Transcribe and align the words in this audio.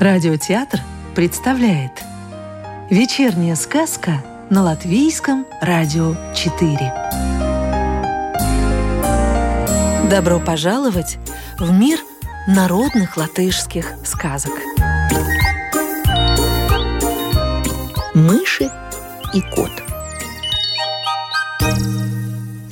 Радиотеатр 0.00 0.80
представляет 1.14 1.92
Вечерняя 2.90 3.54
сказка 3.54 4.24
на 4.50 4.64
Латвийском 4.64 5.46
радио 5.60 6.16
4 6.34 6.92
Добро 10.10 10.40
пожаловать 10.40 11.18
в 11.60 11.70
мир 11.70 12.00
народных 12.48 13.16
латышских 13.16 13.92
сказок. 14.04 14.54
Мыши 18.14 18.68
и 19.32 19.40
кот 19.42 19.89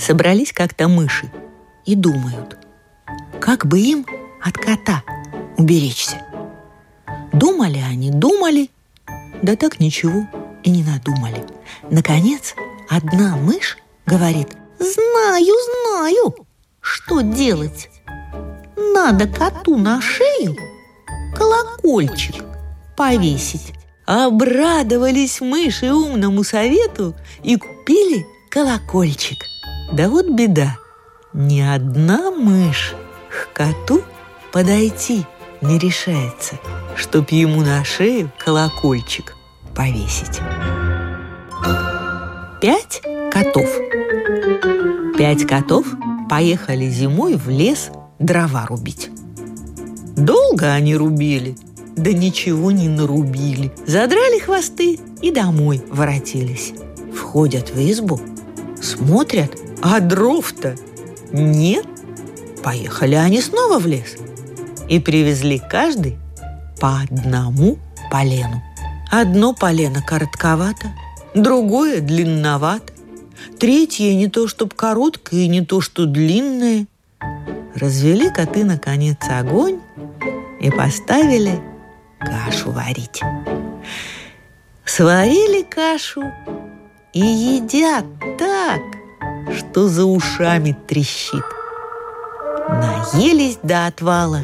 Собрались 0.08 0.54
как-то 0.54 0.88
мыши 0.88 1.30
и 1.84 1.94
думают, 1.94 2.56
как 3.42 3.66
бы 3.66 3.78
им 3.78 4.06
от 4.42 4.54
кота 4.54 5.02
уберечься. 5.58 6.22
Думали 7.34 7.84
они, 7.86 8.10
думали, 8.10 8.70
да 9.42 9.54
так 9.54 9.80
ничего 9.80 10.26
и 10.64 10.70
не 10.70 10.82
надумали. 10.82 11.44
Наконец, 11.90 12.54
одна 12.88 13.36
мышь 13.36 13.76
говорит, 14.06 14.48
«Знаю, 14.78 15.54
знаю, 15.84 16.34
что 16.80 17.20
делать. 17.20 17.90
Надо 18.76 19.28
коту 19.28 19.76
на 19.76 20.00
шею 20.00 20.56
колокольчик 21.36 22.46
повесить». 22.96 23.74
Обрадовались 24.06 25.42
мыши 25.42 25.92
умному 25.92 26.44
совету 26.44 27.14
и 27.42 27.56
купили 27.56 28.24
колокольчик. 28.48 29.36
Да 29.92 30.08
вот 30.08 30.28
беда, 30.28 30.76
ни 31.32 31.60
одна 31.60 32.30
мышь 32.30 32.94
к 33.30 33.52
коту 33.56 34.02
подойти 34.52 35.26
не 35.60 35.78
решается– 35.78 36.56
чтоб 36.98 37.30
ему 37.30 37.62
на 37.62 37.84
шею 37.84 38.30
колокольчик 38.38 39.36
повесить. 39.74 40.40
Пять 42.60 43.00
котов. 43.30 43.68
Пять 45.16 45.46
котов 45.46 45.86
поехали 46.28 46.88
зимой 46.88 47.36
в 47.36 47.48
лес 47.48 47.90
дрова 48.18 48.66
рубить. 48.66 49.10
Долго 50.16 50.72
они 50.72 50.96
рубили, 50.96 51.56
да 51.96 52.12
ничего 52.12 52.72
не 52.72 52.88
нарубили. 52.88 53.72
Задрали 53.86 54.40
хвосты 54.40 54.98
и 55.22 55.30
домой 55.30 55.80
воротились. 55.88 56.72
Входят 57.14 57.70
в 57.70 57.78
избу, 57.78 58.20
смотрят, 58.82 59.56
а 59.82 60.00
дров-то 60.00 60.76
нет. 61.32 61.86
Поехали 62.62 63.14
они 63.14 63.40
снова 63.40 63.78
в 63.78 63.86
лес 63.86 64.16
и 64.88 64.98
привезли 64.98 65.58
каждый 65.58 66.18
по 66.80 67.00
одному 67.00 67.78
полену. 68.10 68.62
Одно 69.10 69.54
полено 69.54 70.02
коротковато, 70.02 70.92
другое 71.34 72.00
длинновато, 72.00 72.92
третье 73.58 74.14
не 74.14 74.28
то 74.28 74.48
чтоб 74.48 74.74
короткое, 74.74 75.46
не 75.46 75.64
то 75.64 75.80
что 75.80 76.06
длинное. 76.06 76.86
Развели 77.74 78.30
коты 78.30 78.64
наконец 78.64 79.18
огонь 79.28 79.80
и 80.60 80.70
поставили 80.70 81.60
кашу 82.18 82.72
варить. 82.72 83.20
Сварили 84.84 85.62
кашу 85.62 86.22
и 87.12 87.20
едят 87.20 88.04
так, 88.38 88.80
что 89.56 89.88
за 89.88 90.04
ушами 90.04 90.76
трещит. 90.86 91.44
Наелись 92.68 93.58
до 93.62 93.86
отвала 93.86 94.40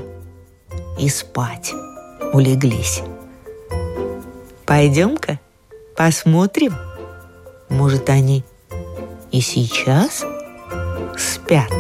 и 0.98 1.08
спать 1.08 1.72
улеглись. 2.32 3.02
Пойдем-ка 4.66 5.38
посмотрим. 5.96 6.74
Может, 7.68 8.10
они 8.10 8.44
и 9.30 9.40
сейчас 9.40 10.24
спят. 11.16 11.70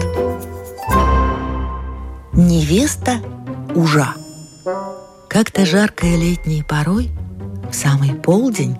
Невеста 2.32 3.20
ужа. 3.74 4.14
Как-то 5.28 5.66
жаркой 5.66 6.16
летней 6.16 6.62
порой, 6.62 7.10
в 7.70 7.74
самый 7.74 8.14
полдень, 8.14 8.76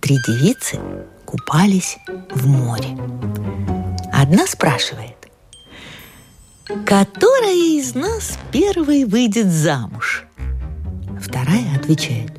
три 0.00 0.16
девицы 0.26 0.78
купались 1.24 1.98
в 2.34 2.46
море. 2.46 2.88
Одна 4.28 4.44
спрашивает, 4.48 5.30
которая 6.84 7.54
из 7.54 7.94
нас 7.94 8.36
первой 8.50 9.04
выйдет 9.04 9.46
замуж? 9.46 10.24
Вторая 11.22 11.76
отвечает. 11.76 12.32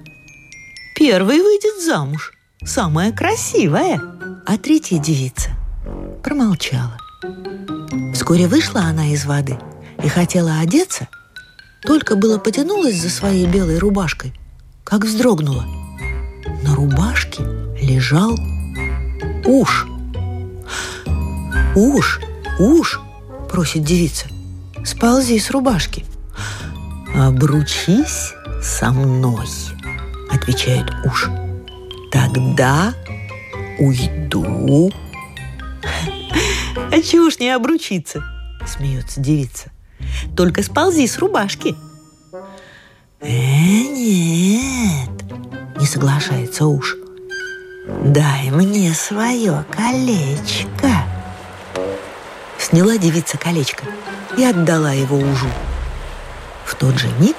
Первый 0.97 1.41
выйдет 1.41 1.81
замуж, 1.81 2.33
самая 2.61 3.13
красивая. 3.13 4.01
А 4.45 4.57
третья 4.57 4.97
девица 4.97 5.51
промолчала. 6.23 6.97
Вскоре 8.13 8.47
вышла 8.47 8.81
она 8.81 9.13
из 9.13 9.25
воды 9.25 9.57
и 10.03 10.09
хотела 10.09 10.59
одеться, 10.59 11.07
только 11.83 12.17
было 12.17 12.37
потянулась 12.37 12.97
за 12.97 13.09
своей 13.09 13.45
белой 13.45 13.77
рубашкой, 13.77 14.33
как 14.83 15.05
вздрогнула. 15.05 15.63
На 16.63 16.75
рубашке 16.75 17.43
лежал 17.79 18.37
уж. 19.45 19.87
«Уж, 21.77 22.19
уж!»– 22.57 22.99
просит 23.51 23.83
девица. 23.83 24.25
«Сползи 24.83 25.37
с 25.37 25.51
рубашки». 25.51 26.05
«Обручись 27.15 28.33
со 28.63 28.89
мной, 28.89 29.45
отвечает 30.31 30.91
уж. 31.05 31.29
Тогда 32.11 32.95
уйду. 33.77 34.91
А 36.91 36.99
чего 37.03 37.29
ж 37.29 37.37
не 37.37 37.51
обручиться? 37.51 38.23
Смеется 38.65 39.21
девица. 39.21 39.69
Только 40.35 40.63
сползи 40.63 41.05
с 41.05 41.19
рубашки. 41.19 41.75
Э, 43.21 43.27
нет, 43.29 45.09
не 45.79 45.85
соглашается 45.85 46.65
уж. 46.65 46.95
Дай 48.03 48.49
мне 48.49 48.95
свое 48.95 49.63
колечко. 49.71 50.76
Сняла 52.69 52.97
девица 52.97 53.37
колечко 53.37 53.85
и 54.37 54.43
отдала 54.43 54.91
его 54.91 55.17
ужу. 55.17 55.47
В 56.65 56.75
тот 56.75 56.97
же 56.97 57.07
миг 57.17 57.37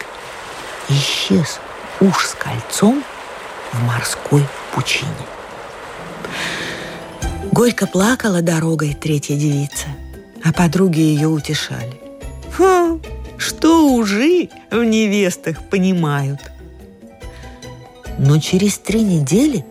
исчез 0.88 1.60
уж 2.00 2.24
с 2.24 2.32
кольцом 2.32 3.04
в 3.70 3.84
морской 3.84 4.42
пучине. 4.74 5.10
Горько 7.52 7.86
плакала 7.86 8.40
дорогой 8.40 8.94
третья 8.94 9.36
девица, 9.36 9.88
а 10.42 10.50
подруги 10.54 11.00
ее 11.00 11.28
утешали. 11.28 12.00
Фу, 12.52 12.98
что 13.36 13.92
ужи 13.92 14.48
в 14.70 14.82
невестах 14.82 15.62
понимают. 15.68 16.40
Но 18.18 18.40
через 18.40 18.78
три 18.78 19.02
недели 19.02 19.62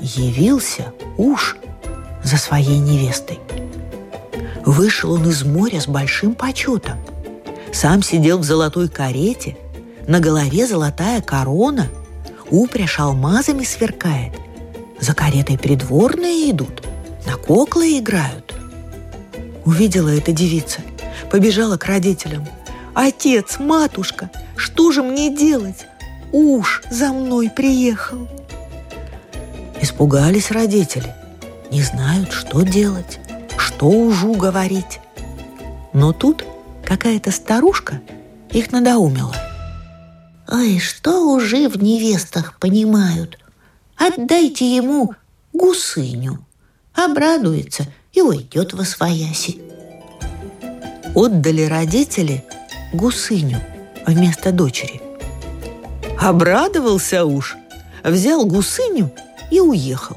явился 0.00 0.92
уж 1.16 1.56
за 2.24 2.38
своей 2.38 2.78
невестой. 2.78 3.38
Вышел 4.64 5.12
он 5.12 5.28
из 5.28 5.44
моря 5.44 5.80
с 5.80 5.86
большим 5.86 6.34
почетом. 6.34 6.98
Сам 7.72 8.02
сидел 8.02 8.38
в 8.38 8.44
золотой 8.44 8.88
карете– 8.88 9.56
на 10.10 10.18
голове 10.18 10.66
золотая 10.66 11.20
корона, 11.20 11.88
упряжь 12.50 12.98
алмазами 12.98 13.62
сверкает. 13.62 14.32
За 14.98 15.14
каретой 15.14 15.56
придворные 15.56 16.50
идут, 16.50 16.82
на 17.26 17.36
коклы 17.36 17.98
играют. 17.98 18.52
Увидела 19.64 20.08
эта 20.08 20.32
девица, 20.32 20.80
побежала 21.30 21.76
к 21.76 21.84
родителям. 21.84 22.44
«Отец, 22.92 23.60
матушка, 23.60 24.30
что 24.56 24.90
же 24.90 25.04
мне 25.04 25.34
делать? 25.34 25.86
Уж 26.32 26.82
за 26.90 27.12
мной 27.12 27.48
приехал!» 27.48 28.26
Испугались 29.80 30.50
родители, 30.50 31.14
не 31.70 31.82
знают, 31.82 32.32
что 32.32 32.62
делать, 32.62 33.20
что 33.80 33.88
ужу 33.88 34.34
говорить. 34.34 35.00
Но 35.94 36.12
тут 36.12 36.44
какая-то 36.84 37.30
старушка 37.30 38.02
их 38.50 38.72
надоумила– 38.72 39.34
Ой, 40.52 40.80
что 40.80 41.32
уже 41.32 41.68
в 41.68 41.80
невестах 41.80 42.58
понимают? 42.58 43.38
Отдайте 43.96 44.66
ему 44.66 45.14
гусыню. 45.52 46.44
Обрадуется 46.92 47.86
и 48.12 48.20
уйдет 48.20 48.72
во 48.72 48.84
свояси. 48.84 49.62
Отдали 51.14 51.62
родители 51.62 52.44
гусыню 52.92 53.60
вместо 54.06 54.50
дочери. 54.50 55.00
Обрадовался 56.18 57.24
уж, 57.24 57.56
взял 58.02 58.44
гусыню 58.44 59.12
и 59.52 59.60
уехал. 59.60 60.16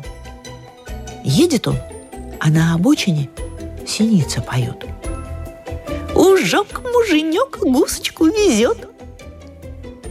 Едет 1.23 1.67
он, 1.67 1.77
а 2.39 2.49
на 2.49 2.73
обочине 2.73 3.29
синица 3.87 4.41
поет. 4.41 4.85
Ужок 6.15 6.81
муженек 6.83 7.59
гусочку 7.59 8.25
везет. 8.25 8.87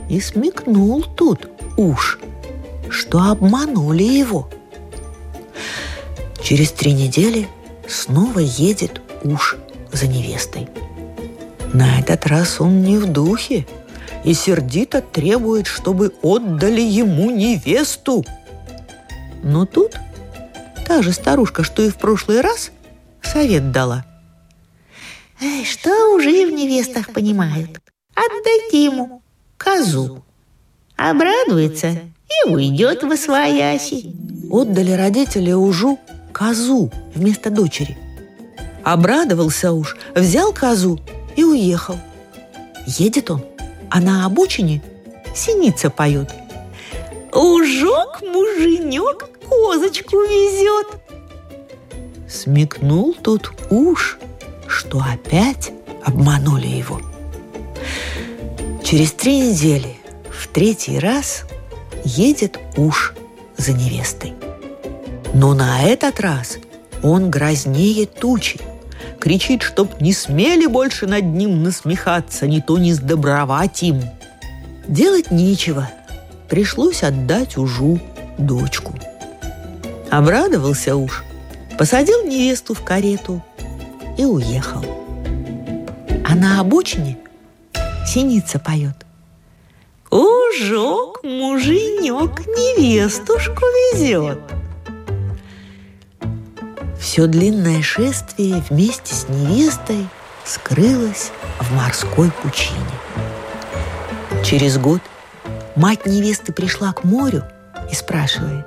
И 0.08 0.20
смекнул 0.20 1.02
тут 1.02 1.48
уж, 1.76 2.18
что 2.90 3.30
обманули 3.30 4.02
его. 4.02 4.48
Через 6.42 6.72
три 6.72 6.92
недели 6.92 7.48
снова 7.88 8.40
едет 8.40 9.00
уж 9.22 9.56
за 9.92 10.06
невестой. 10.06 10.68
На 11.72 12.00
этот 12.00 12.26
раз 12.26 12.60
он 12.60 12.82
не 12.82 12.98
в 12.98 13.06
духе 13.06 13.66
и 14.24 14.34
сердито 14.34 15.00
требует, 15.00 15.66
чтобы 15.66 16.12
отдали 16.22 16.82
ему 16.82 17.30
невесту. 17.30 18.24
Но 19.42 19.66
тут 19.66 19.96
та 20.86 21.02
же 21.02 21.12
старушка, 21.12 21.64
что 21.64 21.82
и 21.82 21.88
в 21.88 21.96
прошлый 21.96 22.40
раз, 22.40 22.70
совет 23.22 23.72
дала. 23.72 24.04
Эй, 25.40 25.64
что 25.64 26.14
уже 26.14 26.46
в 26.46 26.52
невестах 26.52 27.12
понимают? 27.12 27.80
Отдайте 28.14 28.84
ему 28.84 29.22
козу. 29.56 30.24
Обрадуется 30.96 31.90
и 31.90 32.48
уйдет 32.48 33.02
во 33.02 33.16
свояси. 33.16 34.14
Отдали 34.50 34.92
родители 34.92 35.52
ужу 35.52 35.98
козу 36.32 36.92
вместо 37.14 37.50
дочери. 37.50 37.98
Обрадовался 38.84 39.72
уж, 39.72 39.96
взял 40.14 40.52
козу 40.52 41.00
и 41.36 41.44
уехал. 41.44 41.96
Едет 42.86 43.30
он, 43.30 43.44
а 43.90 44.00
на 44.00 44.26
обочине 44.26 44.82
синица 45.34 45.90
поет. 45.90 46.30
Ужок 47.32 48.20
муженек 48.22 49.30
козочку 49.48 50.18
везет. 50.20 51.01
Смекнул 52.32 53.14
тут 53.14 53.52
уж, 53.68 54.18
что 54.66 55.00
опять 55.00 55.70
обманули 56.02 56.66
его. 56.66 57.02
Через 58.82 59.12
три 59.12 59.50
недели 59.50 59.98
в 60.30 60.48
третий 60.48 60.98
раз 60.98 61.44
едет 62.04 62.58
уж 62.78 63.12
за 63.58 63.74
невестой. 63.74 64.32
Но 65.34 65.52
на 65.52 65.82
этот 65.82 66.20
раз 66.20 66.56
он 67.02 67.30
грознее 67.30 68.06
тучи 68.06 68.58
кричит, 69.20 69.62
чтоб 69.62 70.00
не 70.00 70.14
смели 70.14 70.64
больше 70.64 71.06
над 71.06 71.24
ним 71.24 71.62
насмехаться, 71.62 72.46
не 72.46 72.62
то 72.62 72.78
не 72.78 72.94
сдобровать 72.94 73.82
им. 73.82 74.00
Делать 74.88 75.30
нечего, 75.30 75.90
пришлось 76.48 77.02
отдать 77.02 77.58
ужу 77.58 78.00
дочку. 78.38 78.94
Обрадовался 80.10 80.96
уж, 80.96 81.24
посадил 81.78 82.24
невесту 82.24 82.74
в 82.74 82.82
карету 82.82 83.42
и 84.18 84.24
уехал. 84.24 84.84
А 86.24 86.34
на 86.34 86.60
обочине 86.60 87.18
синица 88.06 88.58
поет. 88.58 89.06
Ужок, 90.10 91.24
муженек, 91.24 92.46
невестушку 92.46 93.64
везет. 93.64 94.38
Все 97.00 97.26
длинное 97.26 97.82
шествие 97.82 98.62
вместе 98.68 99.14
с 99.14 99.28
невестой 99.28 100.06
скрылось 100.44 101.30
в 101.60 101.74
морской 101.74 102.30
пучине. 102.42 102.78
Через 104.44 104.78
год 104.78 105.00
мать 105.74 106.06
невесты 106.06 106.52
пришла 106.52 106.92
к 106.92 107.04
морю 107.04 107.44
и 107.90 107.94
спрашивает, 107.94 108.66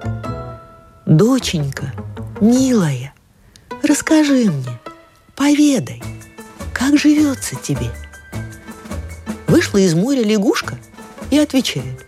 «Доченька, 1.06 1.94
милая, 2.42 3.14
расскажи 3.84 4.52
мне, 4.52 4.80
поведай, 5.36 6.02
как 6.74 6.98
живется 6.98 7.56
тебе?» 7.56 7.92
Вышла 9.48 9.78
из 9.78 9.94
моря 9.94 10.24
лягушка 10.24 10.78
и 11.32 11.38
отвечает, 11.38 12.06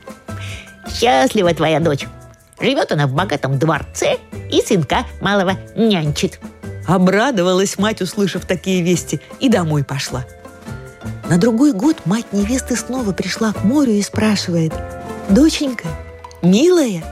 «Счастлива 0.89 1.53
твоя 1.53 1.79
дочь, 1.79 2.07
Живет 2.59 2.91
она 2.91 3.07
в 3.07 3.13
богатом 3.13 3.59
дворце 3.59 4.17
и 4.51 4.61
сынка 4.61 5.05
малого 5.21 5.57
нянчит. 5.75 6.39
Обрадовалась 6.87 7.77
мать, 7.77 8.01
услышав 8.01 8.45
такие 8.45 8.81
вести, 8.81 9.21
и 9.39 9.49
домой 9.49 9.83
пошла. 9.83 10.25
На 11.29 11.37
другой 11.37 11.73
год 11.73 12.05
мать 12.05 12.31
невесты 12.31 12.75
снова 12.75 13.11
пришла 13.11 13.51
к 13.53 13.63
морю 13.63 13.91
и 13.91 14.01
спрашивает, 14.01 14.73
«Доченька, 15.29 15.87
милая, 16.41 17.03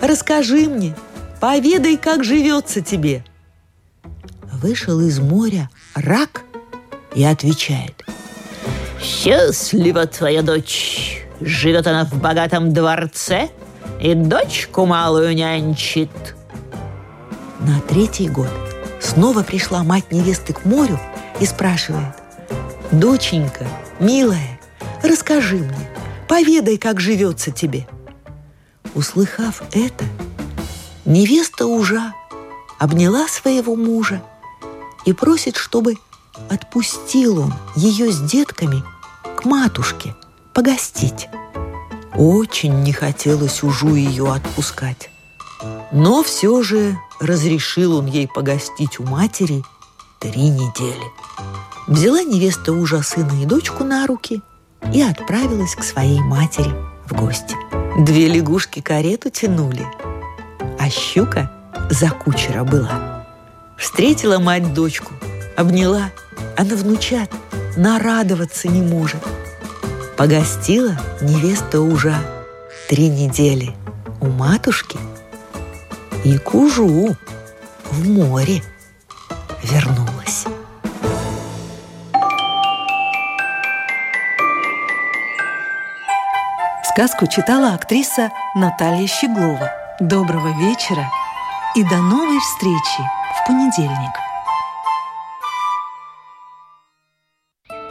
расскажи 0.00 0.68
мне, 0.68 0.94
поведай, 1.40 1.96
как 1.96 2.24
живется 2.24 2.80
тебе». 2.80 3.24
Вышел 4.52 5.00
из 5.00 5.18
моря 5.20 5.70
рак 5.94 6.42
и 7.14 7.22
отвечает, 7.22 8.04
«Счастлива 9.00 10.06
твоя 10.06 10.42
дочь, 10.42 11.24
живет 11.40 11.86
она 11.86 12.04
в 12.04 12.20
богатом 12.20 12.72
дворце– 12.72 13.50
и 14.00 14.14
дочку 14.14 14.86
малую 14.86 15.34
нянчит. 15.34 16.10
На 17.60 17.80
третий 17.80 18.28
год 18.28 18.48
снова 19.00 19.42
пришла 19.42 19.82
мать 19.82 20.12
невесты 20.12 20.52
к 20.52 20.64
морю 20.64 20.98
и 21.40 21.46
спрашивает, 21.46 22.14
«Доченька, 22.92 23.66
милая, 23.98 24.60
расскажи 25.02 25.56
мне, 25.56 25.90
поведай, 26.28 26.78
как 26.78 27.00
живется 27.00 27.50
тебе». 27.50 27.86
Услыхав 28.94 29.62
это, 29.72 30.04
невеста 31.08 31.66
ужа 31.66 32.14
обняла 32.78 33.26
своего 33.28 33.74
мужа 33.74 34.22
и 35.04 35.12
просит, 35.12 35.56
чтобы 35.56 35.94
отпустил 36.50 37.40
он 37.40 37.54
ее 37.74 38.12
с 38.12 38.20
детками 38.20 38.84
к 39.36 39.44
матушке 39.44 40.14
погостить. 40.54 41.28
Очень 42.14 42.82
не 42.82 42.92
хотелось 42.92 43.62
ужу 43.62 43.94
ее 43.94 44.32
отпускать. 44.32 45.10
Но 45.92 46.22
все 46.22 46.62
же 46.62 46.98
разрешил 47.20 47.96
он 47.98 48.06
ей 48.06 48.28
погостить 48.28 49.00
у 49.00 49.04
матери 49.04 49.64
три 50.20 50.50
недели. 50.50 51.06
Взяла 51.86 52.22
невеста 52.22 52.72
ужа 52.72 53.02
сына 53.02 53.42
и 53.42 53.46
дочку 53.46 53.82
на 53.82 54.06
руки 54.06 54.42
и 54.92 55.00
отправилась 55.00 55.74
к 55.74 55.82
своей 55.82 56.20
матери 56.20 56.72
в 57.06 57.14
гости. 57.14 57.56
Две 57.98 58.28
лягушки 58.28 58.80
карету 58.80 59.30
тянули, 59.30 59.86
а 60.88 60.90
щука 60.90 61.50
за 61.90 62.10
кучера 62.10 62.64
была. 62.64 63.24
Встретила 63.76 64.38
мать 64.38 64.74
дочку, 64.74 65.12
обняла, 65.56 66.10
а 66.56 66.64
на 66.64 66.74
внучат 66.74 67.30
нарадоваться 67.76 68.68
не 68.68 68.82
может– 68.82 69.22
Погостила 70.18 70.98
невеста 71.22 71.80
ужа 71.80 72.16
три 72.88 73.08
недели 73.08 73.76
у 74.20 74.26
матушки 74.26 74.98
и 76.24 76.36
к 76.38 76.56
ужу 76.56 77.16
в 77.84 78.08
море 78.08 78.60
вернулась. 79.62 80.44
Сказку 86.82 87.28
читала 87.28 87.74
актриса 87.74 88.32
Наталья 88.56 89.06
Щеглова. 89.06 89.70
Доброго 90.00 90.50
вечера 90.50 91.10
и 91.74 91.82
до 91.82 91.96
новой 91.96 92.38
встречи 92.38 93.02
в 93.34 93.46
понедельник. 93.48 94.27